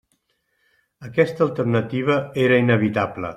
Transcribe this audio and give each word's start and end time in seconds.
Aquesta 1.09 1.45
alternativa 1.47 2.17
era 2.47 2.59
inevitable. 2.65 3.29